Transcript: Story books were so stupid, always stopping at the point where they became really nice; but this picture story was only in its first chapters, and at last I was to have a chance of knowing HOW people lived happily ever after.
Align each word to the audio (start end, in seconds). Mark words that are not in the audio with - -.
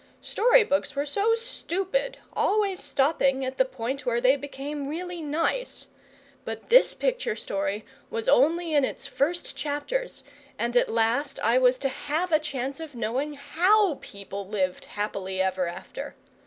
Story 0.23 0.63
books 0.63 0.95
were 0.95 1.05
so 1.05 1.35
stupid, 1.35 2.17
always 2.33 2.81
stopping 2.81 3.45
at 3.45 3.59
the 3.59 3.65
point 3.65 4.03
where 4.03 4.19
they 4.19 4.35
became 4.35 4.87
really 4.87 5.21
nice; 5.21 5.85
but 6.43 6.69
this 6.69 6.95
picture 6.95 7.35
story 7.35 7.85
was 8.09 8.27
only 8.27 8.73
in 8.73 8.83
its 8.83 9.05
first 9.05 9.55
chapters, 9.55 10.23
and 10.57 10.75
at 10.75 10.89
last 10.89 11.39
I 11.43 11.59
was 11.59 11.77
to 11.77 11.89
have 11.89 12.31
a 12.31 12.39
chance 12.39 12.79
of 12.79 12.95
knowing 12.95 13.33
HOW 13.35 13.99
people 14.01 14.47
lived 14.47 14.85
happily 14.85 15.39
ever 15.39 15.67
after. 15.67 16.15